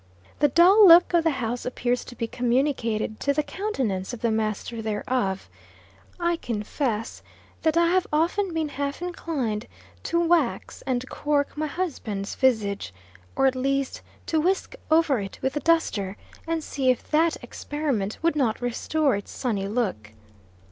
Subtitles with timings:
[0.39, 4.31] The dull look of the house appears to be communicated to the countenance of the
[4.31, 5.47] master thereof.
[6.19, 7.21] I confess
[7.61, 9.67] that I have often been half inclined
[10.05, 12.95] to wax and cork my husband's visage,
[13.35, 18.17] or at least to whisk over it with the duster, and see if that experiment
[18.23, 20.13] would not restore its sunny look.